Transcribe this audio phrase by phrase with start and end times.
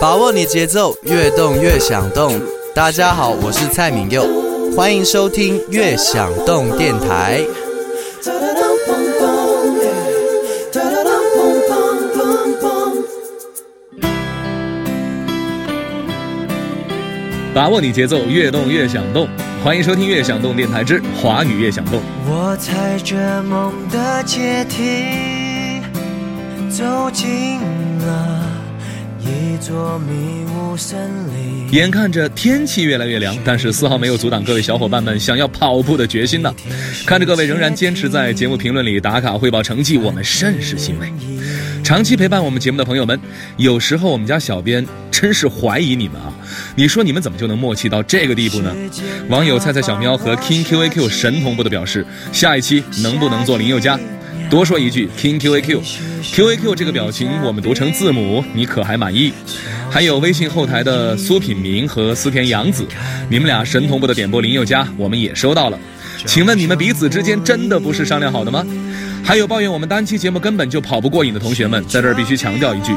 [0.00, 2.40] 把握你节奏，越动越想动。
[2.72, 4.24] 大家好，我是蔡敏佑，
[4.76, 7.44] 欢迎收听越想动电台。
[17.52, 19.28] 把握你节奏，越动越想动。
[19.64, 22.00] 欢迎收听越想动电台之华语越想动。
[22.24, 25.80] 我踩着梦的阶梯，
[26.70, 27.58] 走进
[28.06, 28.37] 了。
[31.70, 36.54] 眼看着天气越来越凉，但是丝毫没有阻挡各位小伙伴们想要跑步的决心呢。
[37.06, 41.12] 看着各位仍然坚持在节目评论里打卡汇报成绩，我们甚是欣慰。
[41.82, 43.18] 长期陪伴我们节目的朋友们，
[43.56, 46.32] 有时候我们家小编真是怀疑你们啊！
[46.76, 48.74] 你说你们怎么就能默契到这个地步呢？
[49.28, 53.98] 网友菜菜小喵和 King QAQ 神同步的表示，下一期能不能做林宥嘉？
[54.50, 59.30] 多说一句，King QAQ，QAQ 这个表情我们读成字母，你可还满意？
[59.90, 62.86] 还有微信后台的苏品明和思田洋子，
[63.28, 65.78] 你们俩神同步的点播林宥嘉，我们也收到了。
[66.24, 68.66] 请问你们彼此之间真的不是商量好的吗？
[69.22, 72.92] 还有抱怨我们单期节目根本就跑不过瘾的同学们，在这儿必须强调一句：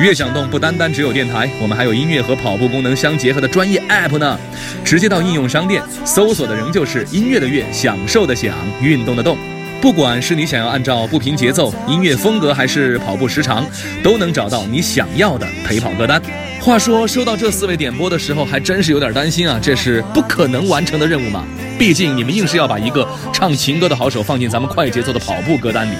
[0.00, 4.36] 悦享动不单单只有电台，我们还有音乐和跑步功能相结合的专业 App 呢。
[4.84, 9.38] 直接到应用商店搜索的仍旧是音乐的乐，享受的享，运动的动。
[9.86, 13.64] 不管是你想要按照步频节奏、音乐风格，还是跑步时长，
[14.02, 16.20] 都能找到你想要的陪跑歌单。
[16.60, 21.44] 话说，收到这四位点播的时候，还真是有点担心啊，这是不可能完成的任务吗？
[21.78, 25.94] 毕竟你们硬是要把一个唱情歌的好手放进咱们快节奏的跑步歌单里，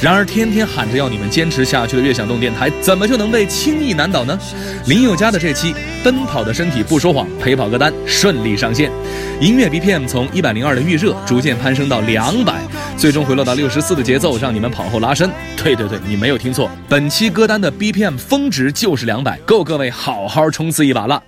[0.00, 4.38] 然而天天喊着要你们坚持下去的悦享动电台，怎么就能被轻易难倒呢？
[4.86, 8.92] 林宥嘉的这期奔跑的身体不说谎陪跑歌单顺利上线，
[9.40, 12.60] 音乐 BPM 从一百零二的预热逐渐攀升到两百，
[12.96, 15.30] 最终回落到六十四的节奏，让你们跑后拉伸。
[15.56, 21.22] 对对对，你没有听错，本期歌单的 BPM 峰值就是两百，够各位好好冲刺一把了。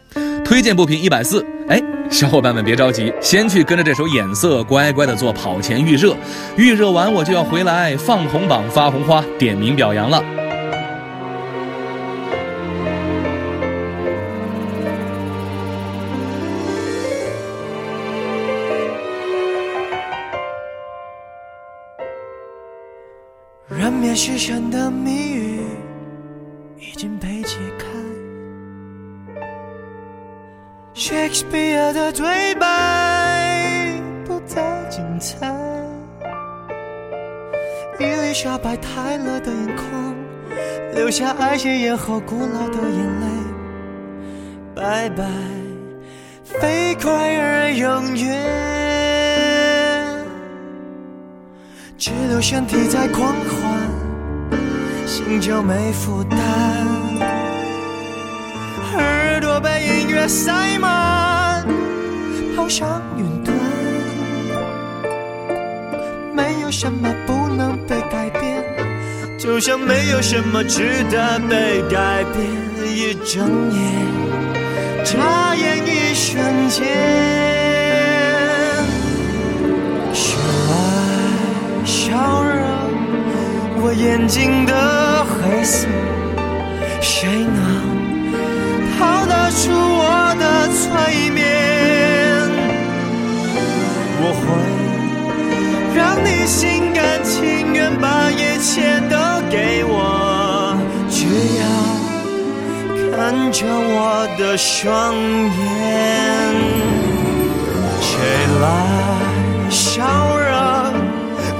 [0.44, 1.82] 推荐步频一百四，哎。
[2.08, 6.14] 小伙伴们别着急，先去跟着这首《眼色》乖乖的做跑前预热，
[6.56, 10.22] 预热完我就要回来放红榜发红花点名表扬了。
[24.16, 25.60] 人面狮身的谜语
[26.80, 27.84] 已经被解开。
[30.94, 35.46] Shakespeare 的对白不再精彩，
[38.00, 40.16] 伊丽莎白泰勒的眼眶
[40.94, 43.26] 留下爱写咽后古老的眼泪，
[44.74, 45.26] 拜拜，
[46.42, 48.34] 飞快而永远，
[51.98, 53.78] 只留身体在狂欢，
[55.40, 56.38] 就没负担。
[58.94, 61.66] 耳朵被音乐塞满，
[62.56, 63.54] 好像云端。
[66.34, 68.64] 没有什么不能被改变，
[69.38, 72.46] 就像没有什么值得被改变。
[72.88, 73.82] 一睁眼，
[75.04, 76.84] 眨眼一瞬间，
[83.88, 85.86] 我眼睛的黑色？
[87.00, 87.62] 谁能？
[88.98, 92.50] 逃得出我的催眠，
[94.18, 94.44] 我会
[95.94, 99.14] 让你心甘情愿把一切都
[99.48, 100.76] 给我，
[101.08, 101.24] 只
[101.60, 101.64] 要
[103.16, 105.62] 看着我的双眼。
[108.00, 108.10] 谁
[108.60, 108.64] 来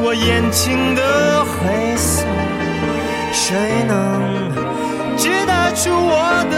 [0.06, 2.24] 我眼睛的灰色？
[3.32, 3.92] 谁能
[5.16, 6.56] 知得出我的？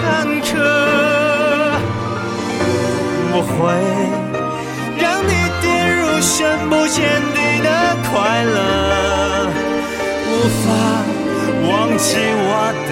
[0.00, 0.56] 坎坷，
[3.34, 3.56] 我会
[4.98, 6.32] 让你跌入深
[6.70, 6.96] 不见
[7.34, 7.68] 底的
[8.08, 8.56] 快乐，
[10.30, 10.32] 无
[10.64, 10.66] 法
[11.68, 12.50] 忘记我
[12.88, 12.90] 的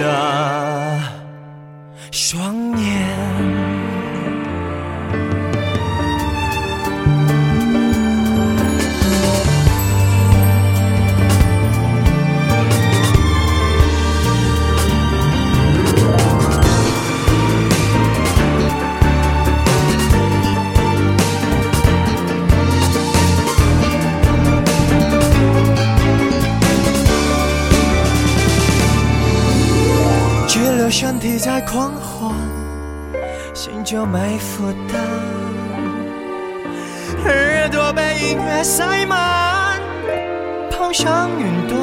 [2.11, 2.96] 双眼。
[30.99, 32.33] 身体在狂欢，
[33.53, 34.99] 心就没负担。
[37.23, 39.79] 耳朵被音乐塞满，
[40.71, 41.77] 跑向云端。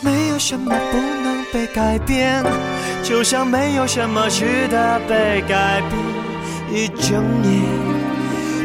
[0.00, 2.42] 没有什么不能被改变，
[3.02, 5.92] 就像没有什么值得被改变。
[6.72, 7.60] 一整夜，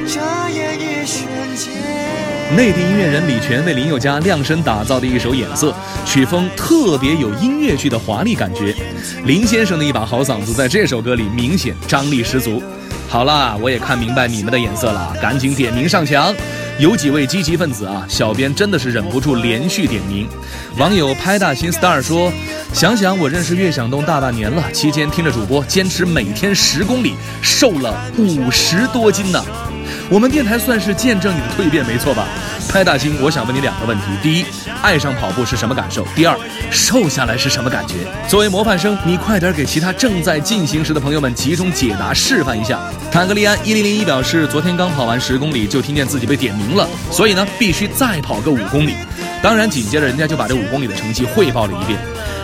[0.08, 1.28] 眨眼一瞬
[1.58, 2.21] 间。
[2.56, 5.72] 内地音乐人李泉为林宥嘉量身打造的一首《眼色》，
[6.06, 8.76] 曲风特别有音乐剧的华丽感觉。
[9.24, 12.62] 林先生的一把好嗓子在这首歌里明显张力十足。
[13.08, 16.36] 好啦，我也看明白你们的眼色了，赶紧点名上墙。
[16.78, 20.28] 有几位积极分子啊，小编真的是忍不住连续点名。
[20.78, 22.30] 网友拍大新 star 说
[22.74, 29.42] ：“想想我认识悦享东大半年了，期间听着主播坚持每天十公里，瘦了五十多斤呢。
[30.12, 32.28] 我们电台算是见证你的蜕变，没错吧？”
[32.68, 34.46] 拍大星，我想问你两个问题：第一，
[34.82, 36.06] 爱上跑步是什么感受？
[36.14, 36.38] 第二，
[36.70, 37.96] 瘦下来是什么感觉？
[38.28, 42.78] 作为模范生，你快点给其他正在进行时的朋友们集中解答示范一下。
[43.10, 48.96] 坦格利安一零零一表示，昨天刚跑完十公里，就听见自己被点名了，所以呢，必须再跑个五公里。
[49.42, 51.98] 当然，紧接着人家就把这五公里的成绩汇报了一遍。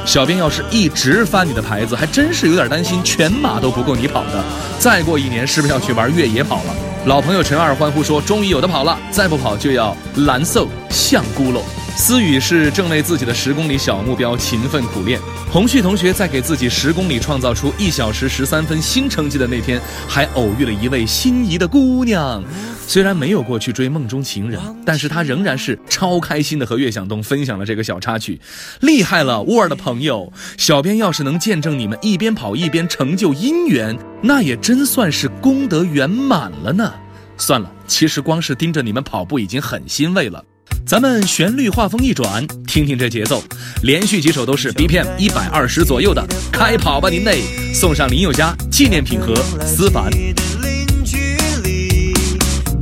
[0.06, 4.42] 小编要是一直翻你的牌子，还真是有点担心全马都不够你跑的。
[4.80, 6.74] 再过一年，是不是要去玩越野跑了？
[7.08, 11.62] 老朋友陈二欢呼说：“终于有的跑了，再不跑就要蓝瘦香菇喽。”
[11.98, 15.20] 思雨是正为自己的十公里小目标勤奋苦练。
[15.52, 22.44] 洪旭同学在给自己十公里创造出一小时十三分新成绩的那天，还偶遇了一位心仪的姑娘。
[22.86, 28.40] 虽然没有过去追梦中情人，但是他仍然是超开心的和岳向东分享了这个小插曲。
[28.82, 36.94] 厉害了，沃尔的朋友，小编要是能见证你们一边跑一边成就姻缘，那也真算是功德圆满了呢。
[37.38, 40.44] 算了，其实光是盯着你们跑步已经很欣慰了。
[40.88, 43.44] 咱们旋律画风一转，听听这节奏，
[43.84, 47.42] 连续几首都是 BPM 一百二十左右的，开跑吧您嘞！
[47.74, 49.36] 送上林宥嘉纪念品和
[49.66, 50.10] 思凡。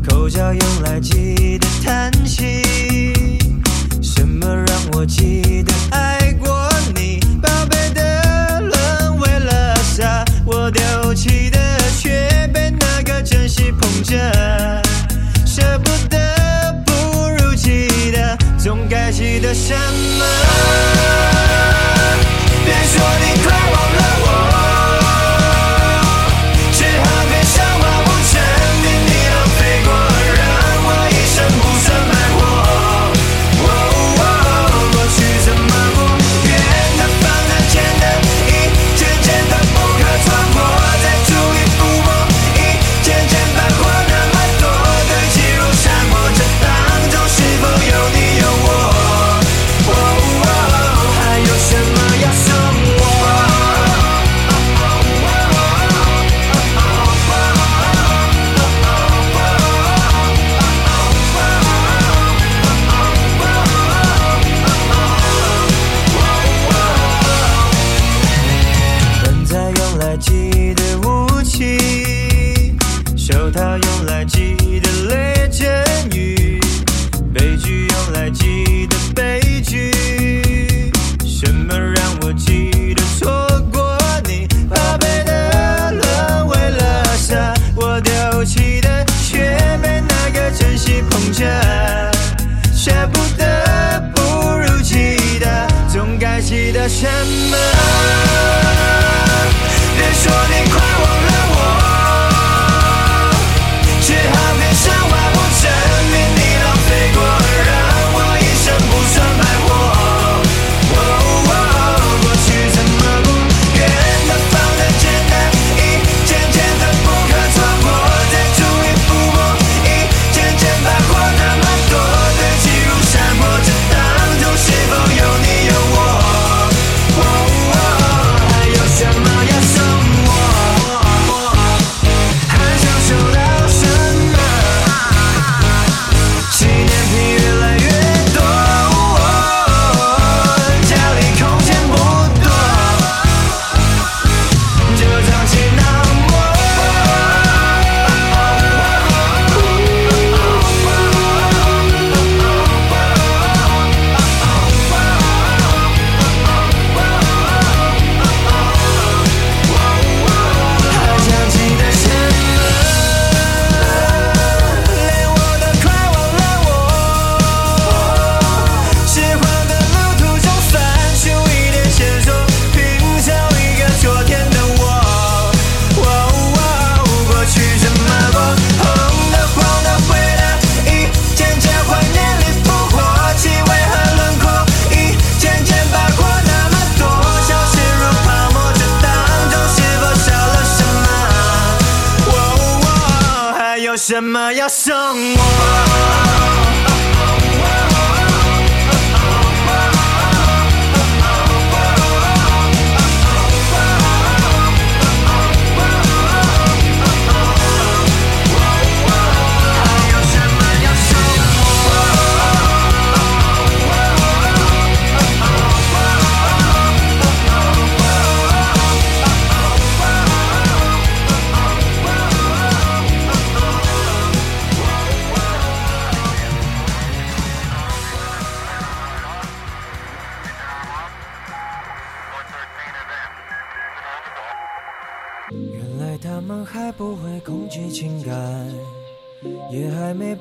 [0.07, 2.61] 口角用来记得叹息，
[4.03, 6.14] 什么让我记得爱
[19.69, 20.24] 该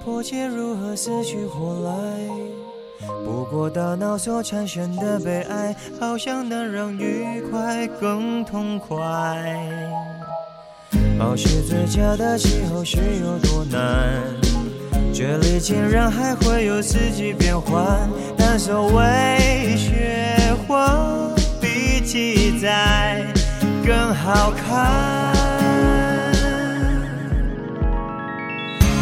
[0.04, 1.92] 破解如何死去活来。
[3.24, 8.96] 不过大脑所产生的悲哀，好像能让愉快更痛快。
[11.18, 14.20] 保持最佳的气候是有多难？
[15.14, 18.06] 这里竟然还会有四季变换，
[18.36, 21.30] 但所谓雪花
[21.62, 23.24] 比记载
[23.86, 25.32] 更好看。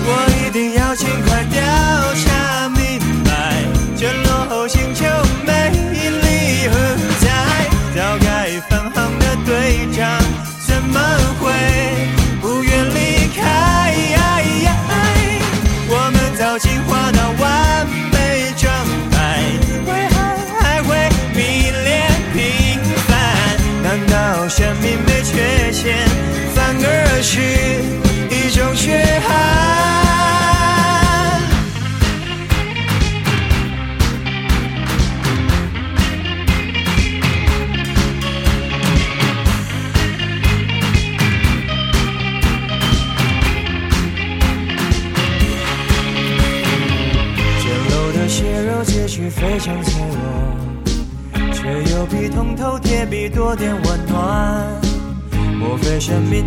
[0.05, 3.65] 我一定要尽快调查明白，
[3.97, 5.07] 这落后星球
[5.47, 5.73] 魅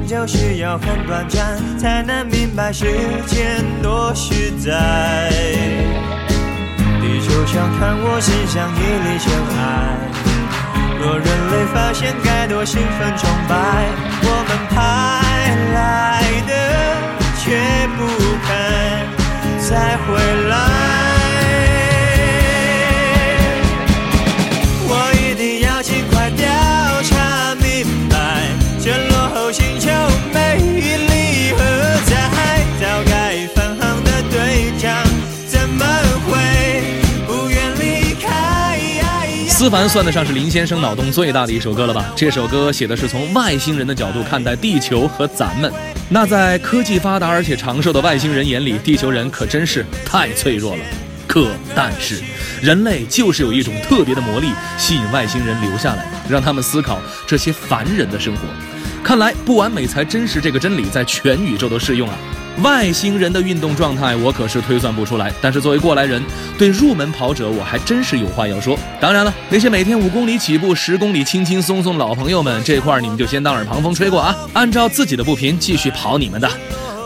[0.05, 2.85] 就需要很短暂，才能明白时
[3.25, 5.31] 间多实在？
[7.01, 9.61] 地球上看我身上一粒尘埃，
[10.99, 13.53] 若人类发现该多兴奋崇拜。
[14.21, 14.75] 我们派
[15.73, 15.75] 来
[16.47, 16.51] 的
[17.39, 17.43] 却
[17.97, 17.99] 不
[18.45, 18.47] 肯
[19.67, 20.07] 再回
[20.49, 20.53] 来。
[24.87, 26.43] 我一定要尽快调
[39.65, 42.13] 思凡算得上是林先生脑洞最大的一首歌了吧？
[42.15, 45.73] 这首歌写的是从外星人的角度看待地球和咱们。
[46.07, 50.83] 那在科技发达而且长寿的外星人眼里，地球人可真是太脆弱了。
[51.25, 52.21] 可但是，
[52.61, 58.41] 人类就是有一种特别的魔力，吸引外星人留下来，让他们思考这些凡人的生活。
[59.03, 62.15] 看来不完美才真实这个真理在全宇宙都适用啊！
[62.63, 66.23] 外星人的运动状态我可是推算不出来，但是作为过来人，
[66.57, 68.79] 对入门跑者我还真是有话要说。
[68.99, 76.49] 当然了，那些每天五公里起步、十公里轻轻松松老朋友们，这块儿你们就先当耳旁风吹过啊，按照自己的步频继续跑你们的。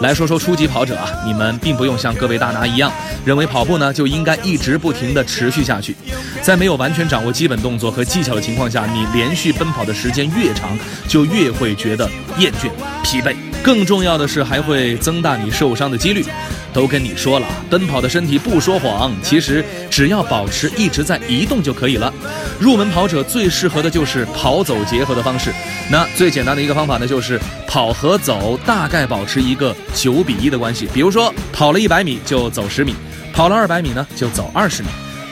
[0.01, 2.91] 来说说初级跑者啊，你们并不用像各位大拿一样，
[3.25, 5.95] 认为跑步呢就应该一直不停地持续下去。
[6.41, 10.77] 在没有完全掌握基本动作和技巧的情况下，你连续奔跑的时间越长，
[11.07, 12.69] 就越会觉得厌倦、
[13.03, 13.35] 疲惫。
[13.63, 16.23] 更重要的是，还会增大你受伤的几率。
[16.71, 22.13] 都跟你说了，奔跑的身体不说谎，其实只要保持一直在移动就可以了。
[22.59, 25.51] 入门跑者最适合的就是跑走结合的方式。
[25.89, 30.87] 那最简单的一个方法呢，就是跑和走大概保持一个九比一的关系。
[30.93, 32.93] 比如说，跑了一百米就走十米，
[33.33, 34.89] 跑了二百米呢就走二十米。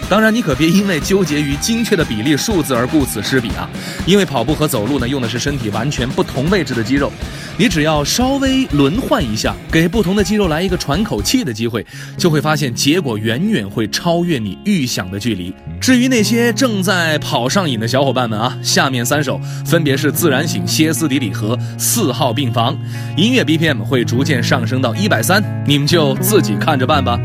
[0.09, 3.69] 当然，你可别因为纠结于精确的比例数字而顾此失彼啊！
[4.05, 7.11] 因为跑步和走路呢，用的是身体完全不同位置的肌肉，
[7.59, 11.83] 你只要稍微轮换一下，给不同的肌肉来一个喘口气的机会，
[12.15, 15.51] 就会发现结果远远会超越你预想的距离。
[15.81, 22.77] 至于那些正在跑上瘾的小伙伴们啊，下面三首分别是自然醒、歇斯底里和四号病房，
[23.15, 27.19] 音乐 BPM 会逐渐上升到一百三，你们就自己看着办吧。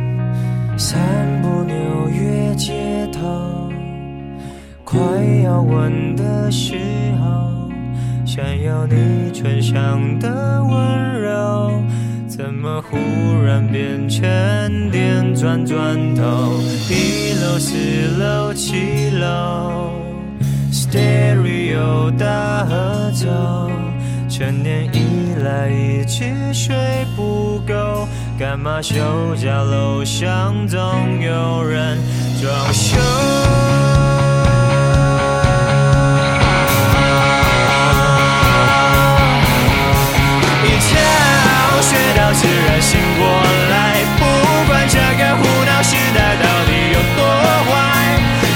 [0.79, 0.99] 散
[1.43, 1.75] 步纽
[2.09, 2.73] 约街
[3.13, 3.71] 头，
[4.83, 4.99] 快
[5.45, 6.77] 要吻的时，
[8.35, 11.83] 想要你唇上的温柔，
[12.27, 12.97] 怎么忽
[13.45, 16.55] 然变成电转转头？
[16.89, 17.77] 一楼、四
[18.19, 19.93] 楼、七楼
[20.73, 23.71] ，Stereo 大合奏，
[24.31, 26.25] 成年以来一直
[26.55, 26.75] 睡
[27.15, 28.09] 不够。
[28.39, 28.95] 干嘛休
[29.37, 30.81] 假楼上总
[31.21, 31.99] 有人
[32.41, 32.97] 装修？
[41.93, 43.29] 学到自然醒过
[43.69, 44.25] 来，不
[44.67, 47.21] 管这个胡闹时代到底有多
[47.69, 47.71] 坏，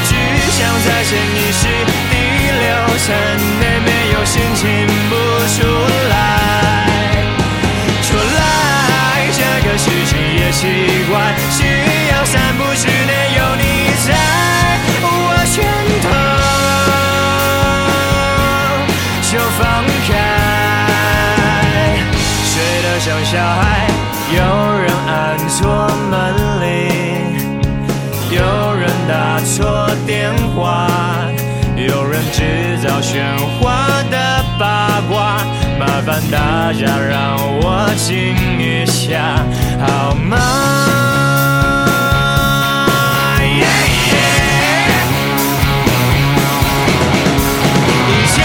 [0.09, 0.11] 只
[0.53, 1.69] 想在潜意识
[2.11, 2.15] 第
[2.63, 2.65] 六
[2.97, 3.15] 层
[3.61, 4.96] 内没有心情。
[33.07, 35.39] 喧哗的八卦，
[35.79, 39.47] 麻烦大家让我静一下
[39.79, 40.37] 好吗？
[43.39, 43.41] 一
[48.35, 48.43] 觉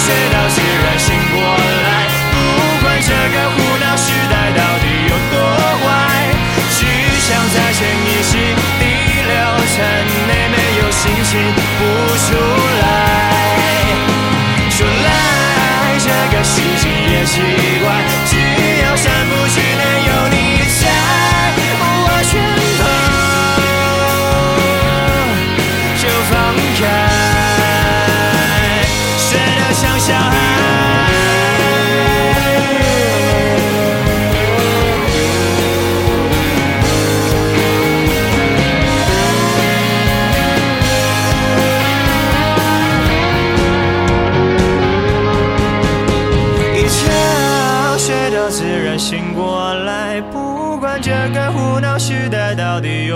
[0.00, 1.36] 睡到自然醒过
[1.84, 5.36] 来，不管这个胡闹时代到底有多
[5.84, 5.86] 坏，
[6.72, 6.80] 只
[7.20, 8.40] 想在潜意识
[8.80, 8.82] 第
[9.20, 9.36] 六
[9.68, 9.84] 层
[10.26, 11.36] 内没有心情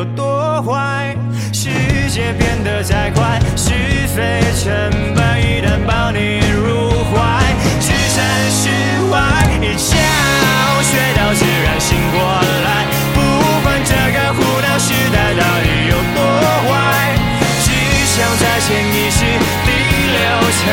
[0.00, 1.14] 有多坏，
[1.52, 1.68] 世
[2.08, 3.68] 界变得再快，是
[4.16, 4.72] 非成
[5.14, 7.20] 败一旦抱你入怀，
[7.78, 8.70] 置身事
[9.12, 9.20] 外。
[9.60, 10.00] 一觉
[10.80, 12.18] 睡到自然醒过
[12.64, 13.20] 来，不
[13.60, 16.24] 管这个胡闹时代到底有多
[16.64, 16.72] 坏，
[17.60, 17.68] 只
[18.06, 19.20] 想在潜意识
[19.66, 19.68] 第
[20.16, 20.16] 六
[20.56, 20.64] 层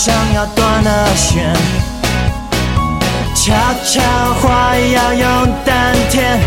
[0.00, 1.52] 想要断了线，
[3.34, 3.52] 悄
[3.84, 4.00] 悄
[4.34, 6.38] 话要用丹田，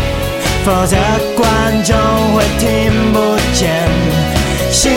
[0.64, 0.96] 否则
[1.36, 1.94] 观众
[2.32, 3.86] 会听不见。
[4.70, 4.90] 心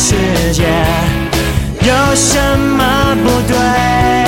[0.00, 0.14] 世
[0.52, 0.62] 界，
[1.80, 4.27] 有什么不对？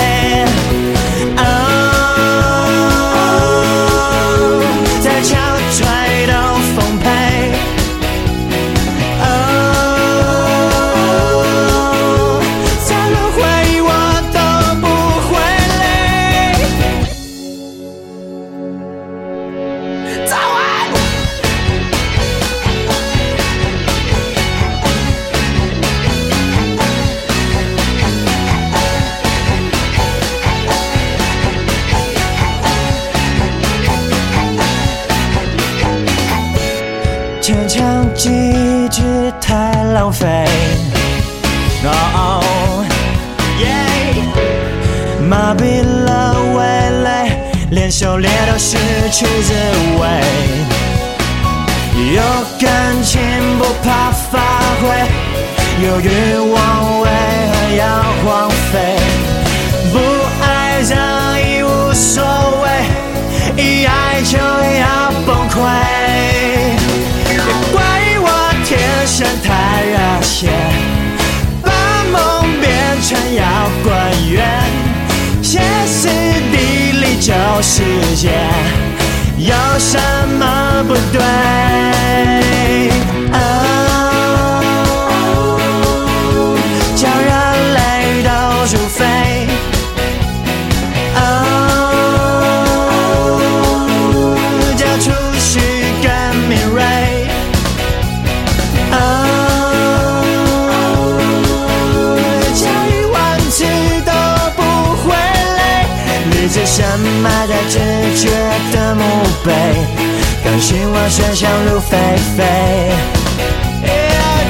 [110.60, 111.96] 感性往水想入非
[112.36, 112.44] 非。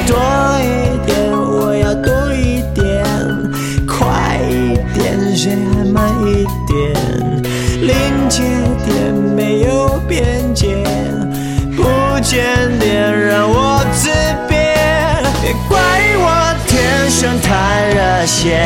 [0.05, 0.17] 多
[0.59, 3.01] 一点，我要多一点，
[3.87, 6.93] 快一点，谁还慢一点？
[7.79, 8.43] 临界
[8.85, 10.75] 点没有边界，
[11.77, 11.85] 不
[12.21, 12.43] 检
[12.77, 14.09] 点让我自
[14.49, 14.75] 别。
[15.41, 15.79] 别怪
[16.17, 18.59] 我天生太热血，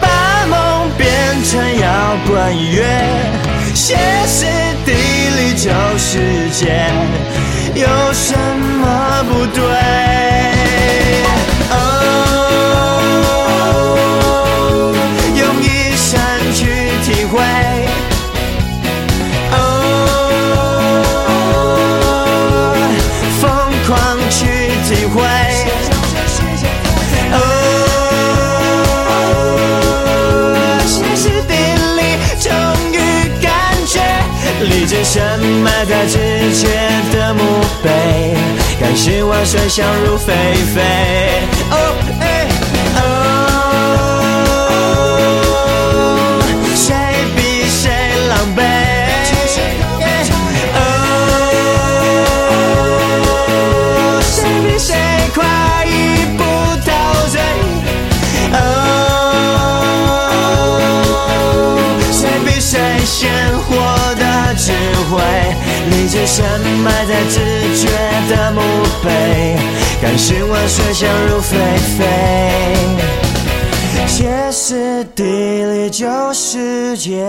[0.00, 1.10] 把梦变
[1.42, 2.84] 成摇滚乐，
[3.86, 3.94] 歇
[4.24, 4.46] 斯
[4.86, 6.90] 底里就是贱，
[7.74, 10.03] 有什么不对？
[36.44, 36.68] 世界
[37.16, 37.40] 的墓
[37.82, 38.36] 碑，
[38.78, 40.34] 感世万岁，想入非
[40.74, 42.23] 非。
[66.34, 66.42] 深
[66.82, 67.38] 埋在直
[67.76, 67.86] 觉
[68.28, 68.60] 的墓
[69.04, 69.56] 碑，
[70.02, 71.56] 感性万水想入非
[71.96, 72.04] 非。
[74.08, 77.24] 歇斯底里就是劫。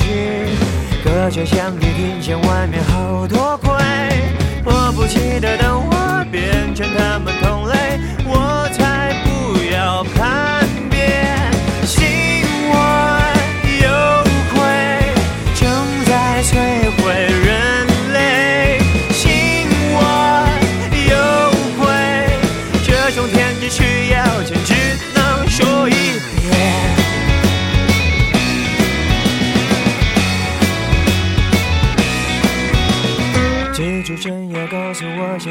[0.00, 0.48] 去。
[1.04, 3.70] 隔着墙壁听见外面好多鬼，
[4.64, 10.59] 迫不及待等我变成他们同类，我才不要怕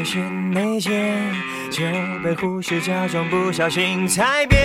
[0.00, 0.90] 我小心内奸，
[1.70, 1.84] 就
[2.24, 4.64] 被忽视，假装不小心踩扁。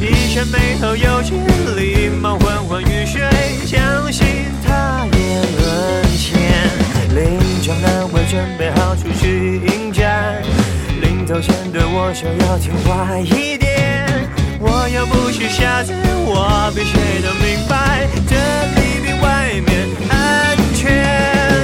[0.00, 1.34] 一身眉头有距
[1.74, 3.20] 礼貌昏昏欲睡，
[3.66, 4.26] 相信
[4.66, 5.18] 他也
[5.58, 6.38] 沦陷。
[7.14, 10.42] 临场难为，准备好出去迎战。
[11.02, 14.06] 临走前对我说要听话一点。
[14.58, 15.92] 我又不是瞎子，
[16.26, 18.34] 我比谁都明白，这
[18.80, 21.55] 里比外面安全。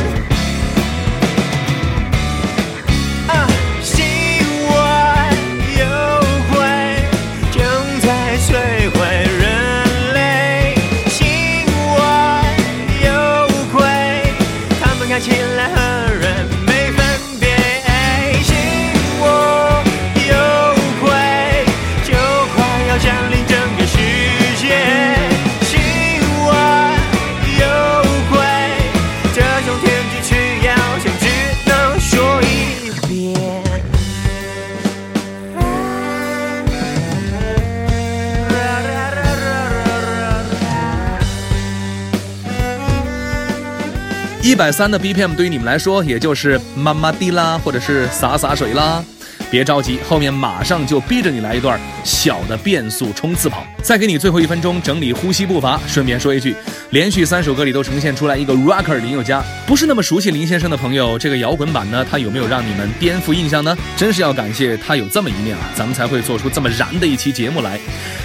[44.53, 49.03] 一百三的 BPM 对于你们来说，也就是妈妈滴啦，或者是洒洒水啦。
[49.51, 55.81] 别着急，后面马上就逼着你来一段小的变速冲刺跑，再给你最后一分钟整理呼吸步伐。
[55.87, 56.55] 顺便说一句，
[56.93, 63.75] 连续三首歌里都呈现出来一个 rocker 林宥嘉，不是那么熟悉林先生的朋友，这个摇滚版呢，他有没有让你们颠覆印象呢？
[63.97, 67.81] 真是要感谢他有这么一面啊，咱们才会做出这么燃的一期节目来。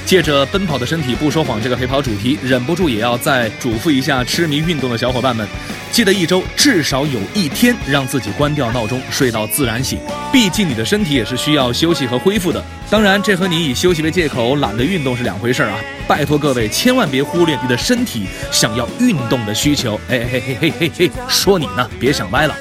[0.05, 5.47] 借着奔跑的身体不说谎这个陪跑主题，忍不住也要再嘱咐一下痴迷运动的小伙伴们。
[5.89, 9.97] 记得一周至少有一天让自己关掉闹钟，睡到自然醒。
[10.29, 12.61] 毕竟你的身体也是需要休息和恢复的。
[12.89, 15.79] 当然，这和你以休息为借口懒得运动是两回事啊！
[16.07, 19.99] 拜托各位，千万别忽略你的身体想要运动的需求。
[20.09, 22.55] 哎嘿嘿嘿嘿嘿，说你呢，别想歪了。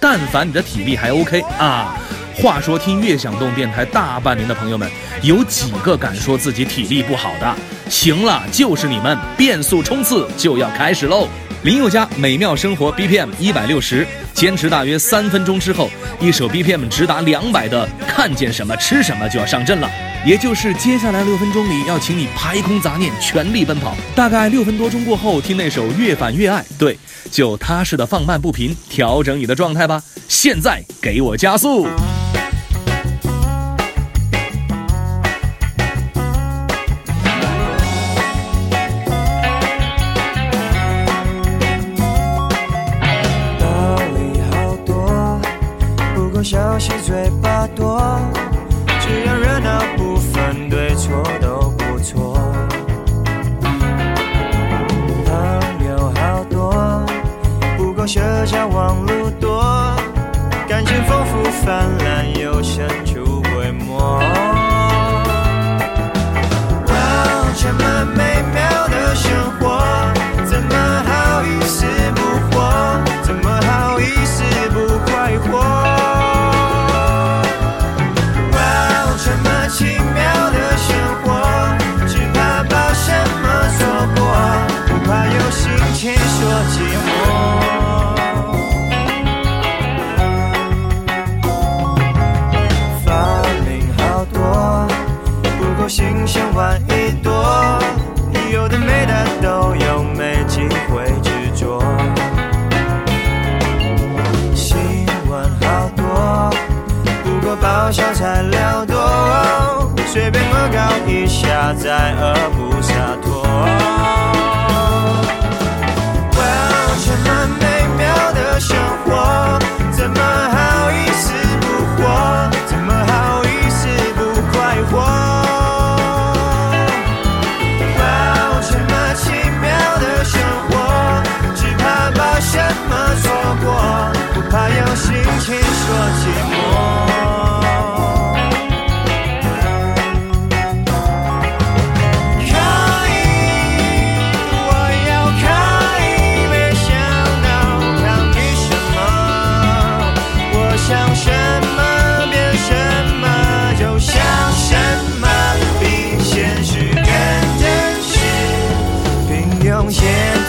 [0.00, 1.98] 但凡你的体力还 OK 啊，
[2.36, 4.88] 话说听悦享动电台大半年的朋友们，
[5.22, 7.54] 有几个敢说自己体力不好的？
[7.90, 11.28] 行了，就是你们，变速冲刺就要开始喽！
[11.62, 19.90] 林宥嘉美妙生活 BPM 一百六十，坚持大约三分钟之后，一首 BPM 直达两百的《看见什么吃什么》就要上阵了。
[20.26, 23.94] 也就是接下来六分钟里，要请你排空杂念，全力奔跑。
[24.14, 26.98] 大概六分多钟过后，听那首《越反越爱》，对，
[27.30, 30.02] 就踏实的放慢步频，调整你的状态吧。
[30.26, 31.86] 现在给我加速！
[46.42, 47.93] 消息嘴巴多，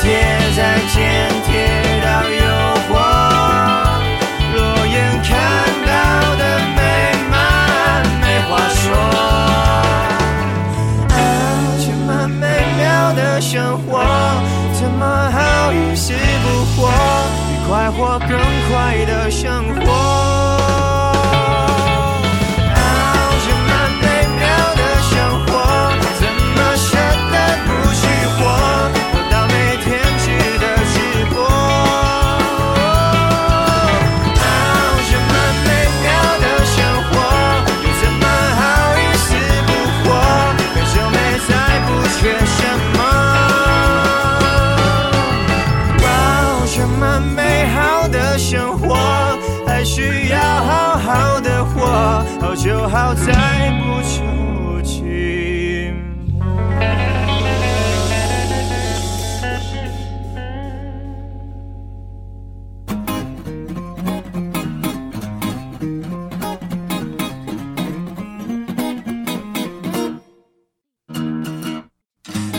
[0.06, 0.45] Yeah.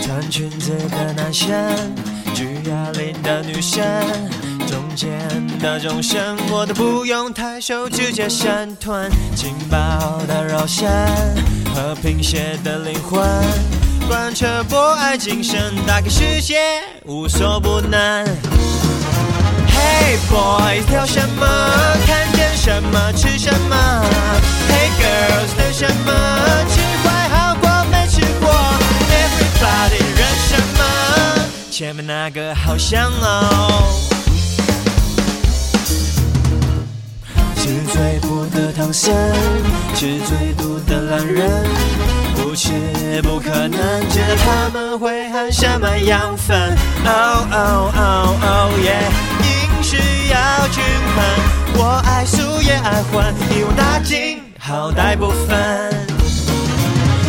[0.02, 1.54] 穿裙子的男生，
[2.34, 3.82] 举哑铃的女生，
[4.66, 9.10] 中间的众生，我都不用太瘦，直接闪团。
[9.34, 10.88] 劲爆的肉身
[11.74, 13.22] 和贫血的灵魂，
[14.08, 16.56] 贯彻博爱精神，打开世界
[17.04, 18.24] 无所不能。
[19.68, 21.46] Hey boys，挑什么？
[22.06, 23.76] 看见什么吃什么
[24.68, 26.12] ？Hey girls，等什么？
[26.68, 28.50] 吃坏好过没吃过
[29.10, 31.48] ？Everybody，认什么？
[31.70, 34.15] 前面那个好香哦。
[37.92, 39.14] 最苦的唐僧，
[39.94, 41.64] 吃最毒的懒人，
[42.34, 42.72] 不吃
[43.22, 49.06] 不可能，知道他们会含什么养分？Oh oh oh oh yeah，
[49.42, 49.96] 饮食
[50.30, 50.82] 要均
[51.14, 51.24] 衡，
[51.74, 56.06] 我爱素也爱荤，一网打尽，好歹不分。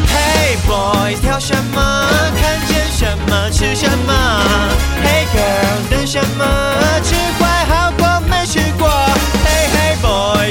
[0.10, 1.82] Hey boy，挑什么？
[2.42, 4.14] 看见什么吃什么
[5.04, 6.46] ？Hey girl，等什么？
[7.04, 7.92] 吃坏好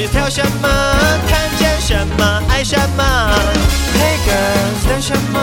[0.05, 0.67] 跳什么？
[1.27, 3.03] 看见什么爱什么
[3.95, 5.39] ？Hey girls，等什么？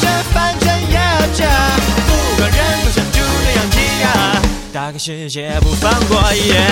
[0.00, 1.00] 这反正也要
[1.34, 1.44] 这，
[2.06, 4.06] 不管人多像猪那样挤压，
[4.72, 6.62] 打开世界不放过耶。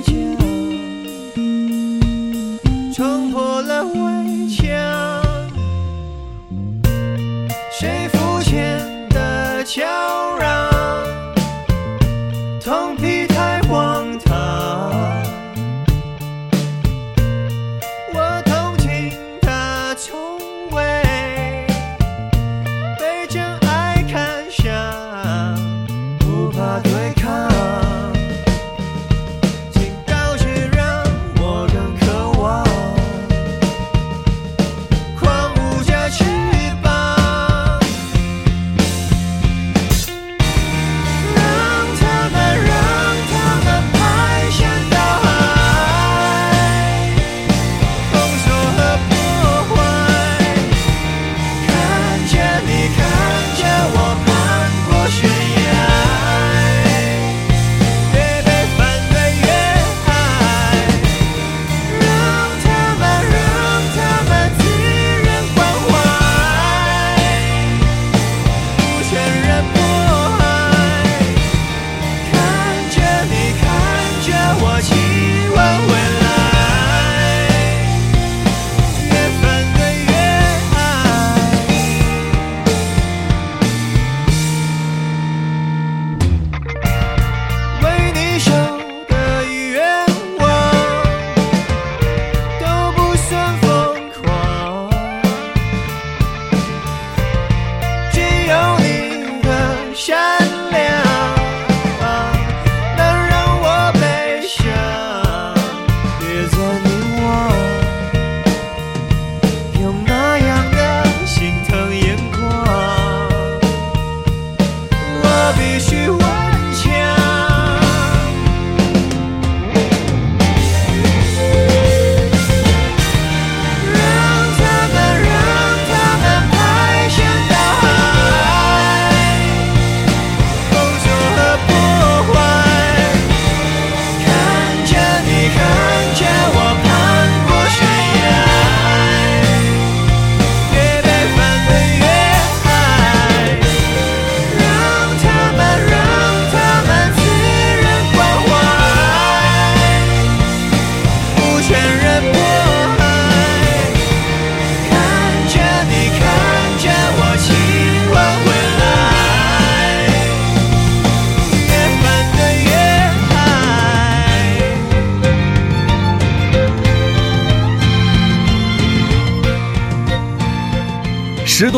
[0.00, 0.37] 的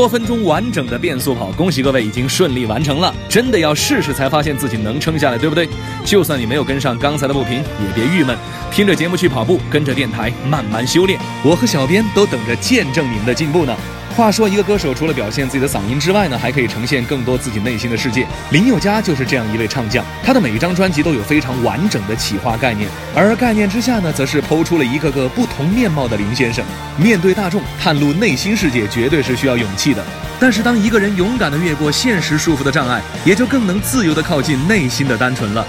[0.00, 3.14] 多分钟完整的变速跑，恭喜各位已经顺利完成了。
[3.28, 5.68] 真的要试试才发现自己能撑下来，对不对？
[6.06, 8.34] 就算你没有跟上刚才的步频，也别郁闷，
[8.72, 11.20] 听着节目去跑步，跟着电台慢慢修炼。
[11.44, 13.76] 我和小编都等着见证你们的进步呢。
[14.16, 18.26] 话说，一个歌手除了表现自己的嗓音之外呢，还可以呈现更多自己内心的世界。
[18.50, 26.62] 林宥嘉就是这样一位唱将，他的每一张专辑都有非常完整的企划概念，而概念之下呢，则是剖出了一个个不同面貌的林先生。
[26.98, 30.04] 面对大众，探路内心世界，绝对是需要勇气的。
[30.38, 35.64] 但是，当一个人勇敢地越过现实束缚的障碍，也就更能自由地靠近内心的单纯了。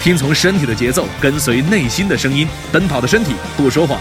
[0.00, 3.98] 听从身体的节奏，跟随内心的声音，奔跑的身体不说谎。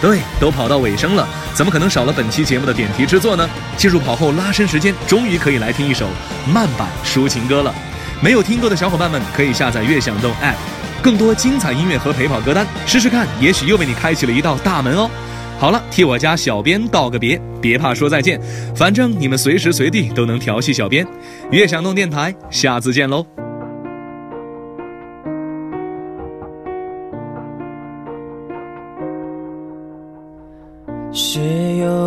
[0.00, 3.48] 对，都跑到尾声了，怎么可能少了本期节目的点题之作呢？
[3.76, 6.08] 进入跑后拉伸时间，终于可以来听一首
[6.52, 7.74] 慢版抒情歌了。
[8.22, 10.54] 没有听过的小伙伴们可以下载悦享动 App，
[11.02, 15.10] 更多精彩音乐和陪跑歌单，试试看，也许又为你开启了一道大门哦。
[15.58, 18.40] 好了，替我家小编道个别，别怕说再见，
[18.74, 21.06] 反正你们随时随地都能调戏小编。
[21.50, 23.49] 悦享动电台，下次见喽。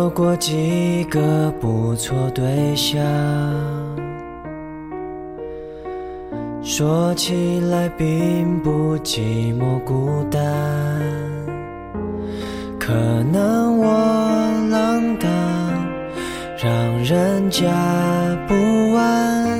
[0.04, 3.02] 有过几个不错对象，
[6.62, 10.42] 说起来并不寂寞孤单。
[12.78, 12.92] 可
[13.32, 13.86] 能我
[14.70, 15.30] 浪荡，
[16.62, 16.70] 让
[17.02, 17.66] 人家
[18.46, 18.54] 不
[18.94, 19.58] 安，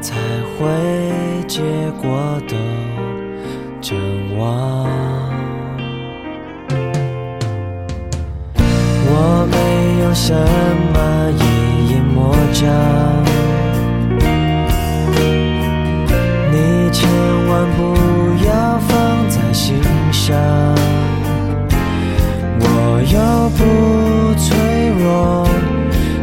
[0.00, 0.14] 才
[0.56, 1.60] 会结
[2.00, 2.54] 果都
[3.80, 3.98] 真
[4.38, 5.01] 忘。
[10.14, 11.44] 什么隐
[11.96, 12.68] 隐魔障，
[16.50, 16.56] 你
[16.90, 17.08] 千
[17.48, 17.80] 万不
[18.46, 18.90] 要放
[19.28, 19.74] 在心
[20.12, 20.36] 上。
[22.60, 22.64] 我
[23.10, 23.18] 又
[23.56, 23.60] 不
[24.38, 24.48] 脆
[25.02, 25.48] 弱，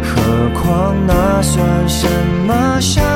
[0.04, 0.08] 何
[0.62, 1.58] 况那算
[1.90, 2.08] 什
[2.46, 3.09] 么伤？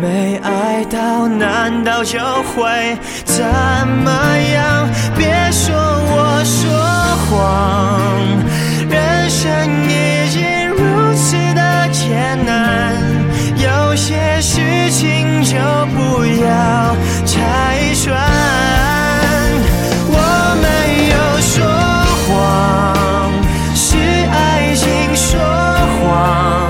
[0.00, 2.18] 没爱到，难道就
[2.52, 3.44] 会怎
[4.04, 4.10] 么
[4.54, 4.88] 样？
[5.16, 6.70] 别说我说
[7.26, 8.20] 谎，
[8.90, 9.48] 人生
[9.88, 12.94] 已经如此的艰难，
[13.56, 15.56] 有些事情就
[15.94, 16.94] 不要
[17.24, 18.14] 拆穿。
[20.08, 20.14] 我
[20.62, 21.54] 没有说
[22.26, 23.32] 谎，
[23.74, 23.96] 是
[24.30, 24.84] 爱情
[25.16, 25.40] 说
[26.00, 26.65] 谎。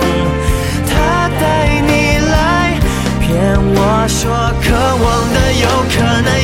[4.09, 4.31] 说
[4.63, 6.36] 渴望的有可能